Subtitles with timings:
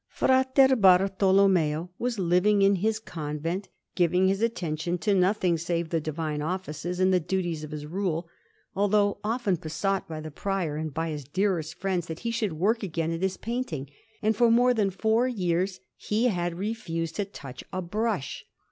[0.09, 0.43] Fra
[0.75, 6.99] Bartolommeo was living in his convent, giving his attention to nothing save the divine offices
[6.99, 8.27] and the duties of his Rule,
[8.75, 12.81] although often besought by the Prior and by his dearest friends that he should work
[12.81, 13.91] again at his painting;
[14.23, 18.43] and for more than four years he had refused to touch a brush.